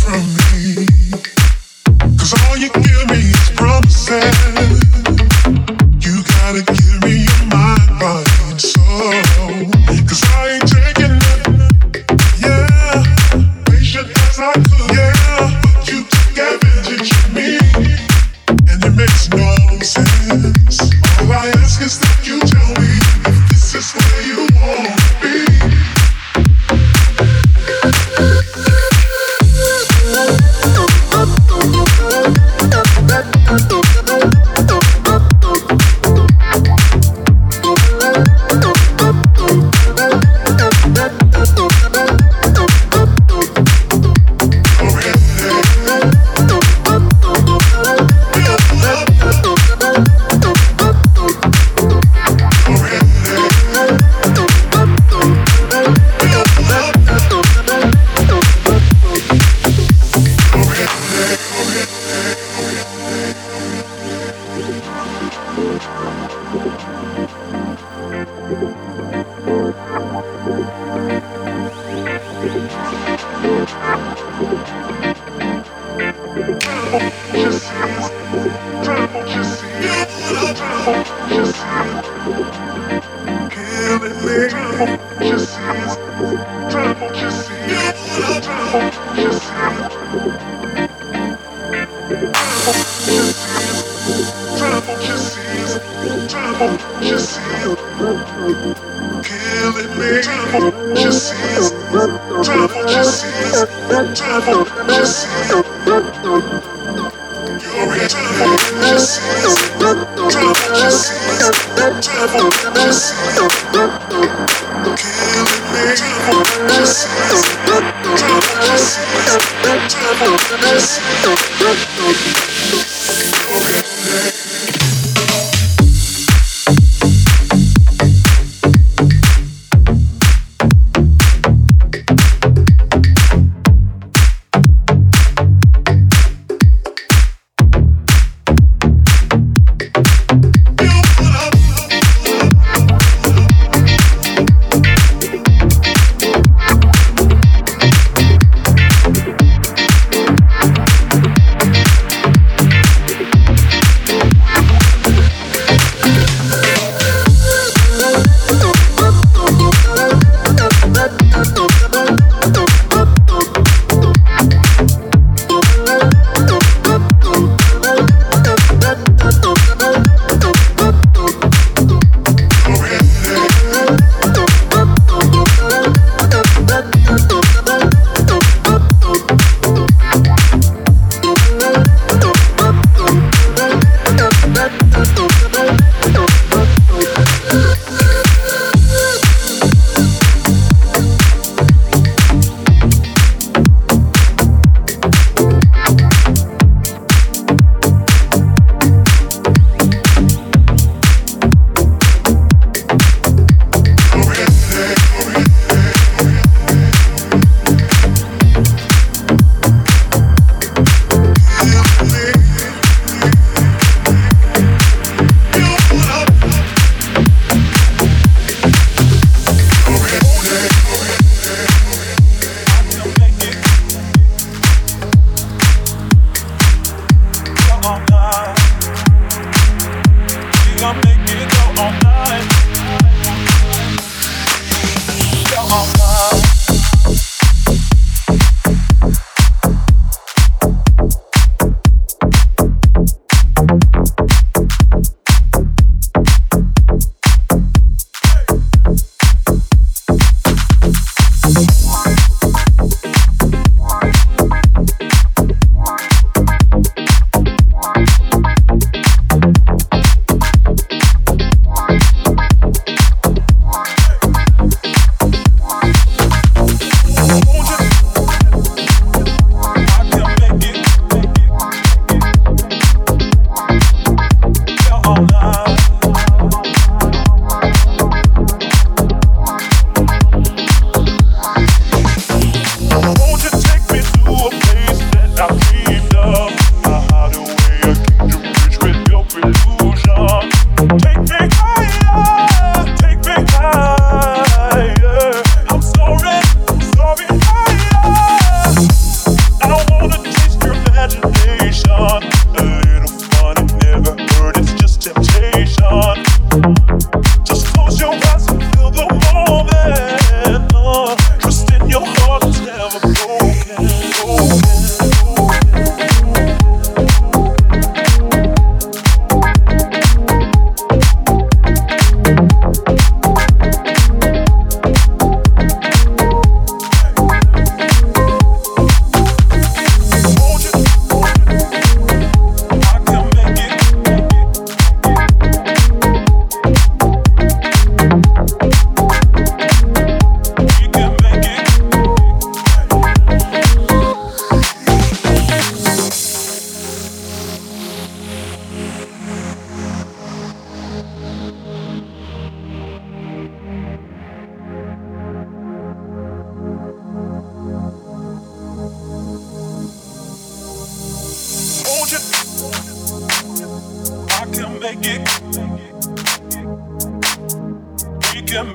from 0.00 0.34
me. 0.52 0.89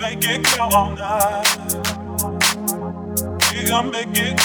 Make 0.06 0.26
it 0.26 0.43
go 0.58 0.64
all 0.66 0.91
night. 0.95 1.47
We 3.51 3.68
gonna 3.68 3.91
make 3.91 4.18
it. 4.18 4.39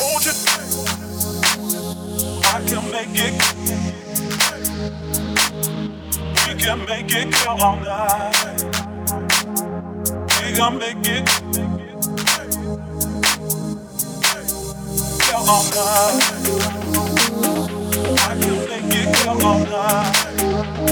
Hold 0.00 0.24
you. 0.26 0.34
I 2.44 2.60
can 2.68 2.84
make 2.92 3.16
it. 3.26 3.34
We 6.46 6.54
can 6.62 6.78
make 6.86 7.12
it 7.14 7.30
go 7.44 7.50
all 7.66 7.76
night. 7.80 8.64
We 10.42 10.56
gonna 10.56 10.78
make 10.78 11.06
it. 11.06 11.26
Go 15.28 15.36
all 15.54 15.64
night. 15.76 16.44
I 18.08 18.36
can 18.40 18.58
make 18.70 18.94
it 19.00 19.24
go 19.24 19.32
all 19.46 19.60
night. 19.60 20.09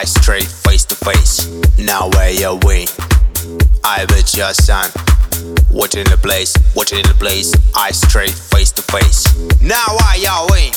eyes 0.00 0.14
straight 0.14 0.46
face 0.46 0.86
to 0.86 0.94
face. 0.94 1.46
Now 1.78 2.08
where 2.14 2.30
you 2.30 2.58
win? 2.64 2.88
I 3.84 4.06
bet 4.06 4.34
your 4.34 4.54
son. 4.54 4.88
Watching 5.70 6.04
the 6.04 6.16
place, 6.16 6.56
watching 6.74 7.02
the 7.02 7.14
place, 7.18 7.52
eyes 7.76 8.00
straight 8.00 8.32
face 8.32 8.72
to 8.72 8.82
face. 8.82 9.28
Now 9.60 9.84
why 9.88 10.16
you 10.16 10.32
win? 10.48 10.72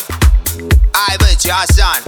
I 0.92 1.16
bet 1.20 1.42
your 1.42 1.64
son. 1.72 2.02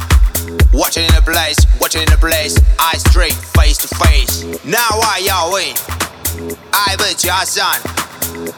Watching 0.74 1.08
the 1.16 1.22
place, 1.24 1.56
watching 1.80 2.04
the 2.04 2.18
place, 2.20 2.60
eyes 2.78 3.00
straight 3.08 3.32
face 3.32 3.78
to 3.78 3.88
face. 3.96 4.44
Now 4.66 4.90
why 5.00 5.24
you 5.24 5.40
win? 5.54 5.74
I 6.74 6.96
bet 6.98 7.24
your 7.24 7.46
son. 7.46 7.80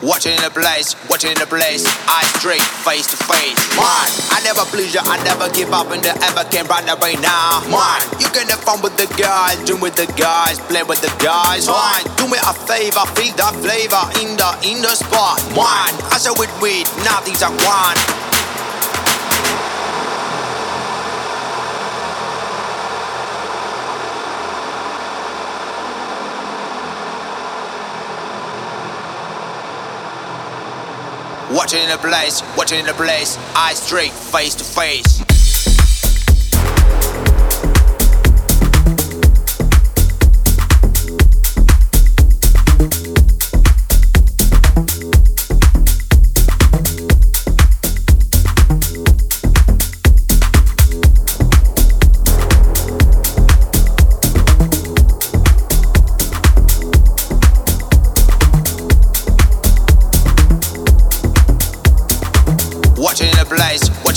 Watching 0.01 0.37
the 0.41 0.51
place, 0.51 0.97
watching 1.11 1.35
the 1.35 1.45
place, 1.45 1.85
eyes 2.09 2.31
straight, 2.39 2.65
face 2.87 3.11
to 3.11 3.19
face. 3.29 3.59
Man, 3.77 4.09
I 4.33 4.41
never 4.45 4.65
please 4.71 4.95
you, 4.95 5.01
I 5.05 5.21
never 5.25 5.51
give 5.53 5.73
up, 5.73 5.91
and 5.91 6.01
I 6.07 6.17
ever 6.31 6.49
can 6.49 6.67
run 6.67 6.89
away 6.89 7.15
now. 7.21 7.61
Man, 7.69 8.01
you 8.17 8.29
can 8.33 8.49
have 8.49 8.65
fun 8.65 8.81
with 8.81 8.97
the 8.97 9.11
guys, 9.21 9.59
drink 9.67 9.83
with 9.83 9.97
the 9.97 10.07
guys, 10.17 10.59
play 10.71 10.83
with 10.83 11.03
the 11.03 11.13
guys. 11.21 11.67
Man, 11.67 12.01
do 12.17 12.31
me 12.31 12.39
a 12.41 12.53
favor, 12.65 13.05
feel 13.19 13.35
the 13.37 13.49
flavor 13.61 14.05
in 14.25 14.39
the 14.39 14.51
in 14.65 14.81
the 14.81 14.95
spot. 14.97 15.43
Man, 15.53 15.93
I 16.09 16.17
said 16.17 16.39
with 16.39 16.53
weed, 16.63 16.87
nothing's 17.05 17.43
a 17.43 17.51
one. 17.67 18.38
Watching 31.51 31.89
the 31.89 31.97
place, 31.97 32.43
watching 32.59 32.85
the 32.85 32.93
place, 32.93 33.39
eyes 33.57 33.79
straight, 33.79 34.13
face 34.13 34.55
to 34.57 34.65
face. 34.65 35.28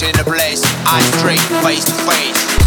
Watching 0.01 0.17
the 0.17 0.23
place, 0.23 0.63
eyes 0.87 1.05
straight, 1.19 1.39
face 1.63 1.85
to 1.85 1.93
face. 2.09 2.60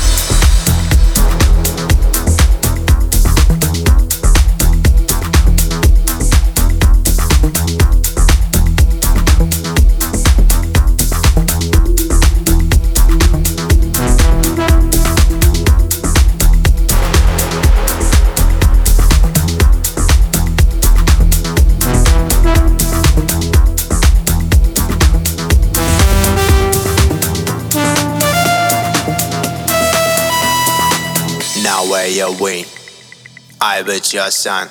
I 33.66 33.82
bet 33.82 34.12
your 34.12 34.30
son. 34.30 34.68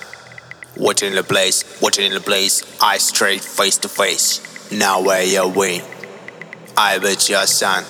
Watching 0.78 1.16
the 1.16 1.24
place, 1.24 1.82
watching 1.82 2.14
the 2.14 2.20
place, 2.20 2.62
eyes 2.80 3.02
straight, 3.02 3.42
face 3.42 3.76
to 3.78 3.90
face. 3.90 4.40
Now 4.72 5.02
where 5.02 5.24
you 5.24 5.48
win? 5.50 5.82
I 6.78 7.00
bet 7.00 7.28
your 7.28 7.48
son. 7.48 7.86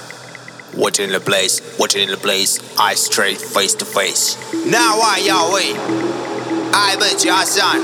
Watching 0.73 1.11
the 1.11 1.19
place, 1.19 1.59
watching 1.77 2.07
the 2.07 2.15
place, 2.15 2.57
eyes 2.79 3.03
straight, 3.03 3.41
face 3.41 3.75
to 3.75 3.85
face. 3.85 4.37
Now 4.65 4.97
why 4.97 5.17
you 5.17 5.35
win? 5.51 5.75
I 6.71 6.95
bet 6.95 7.25
your 7.25 7.43
son. 7.43 7.83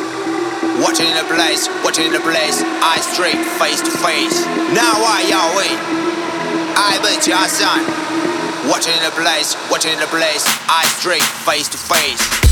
Watching 0.80 1.11
the 1.11 1.28
place, 1.28 1.67
watching 1.84 2.05
in 2.05 2.13
the 2.13 2.22
place, 2.22 2.63
eyes 2.63 3.03
straight, 3.03 3.43
face 3.59 3.82
to 3.82 3.91
face. 3.91 4.45
Now 4.72 4.95
you 5.28 5.43
win? 5.59 5.76
I 6.72 6.97
bet 7.03 7.28
your 7.28 7.47
son. 7.51 7.84
Watching 8.72 8.95
the 9.03 9.11
place, 9.11 9.57
watching 9.70 9.91
in 9.91 9.99
the 9.99 10.07
place, 10.07 10.47
eyes 10.72 10.88
straight, 10.95 11.28
face 11.43 11.67
to 11.67 11.78
face. 11.78 12.49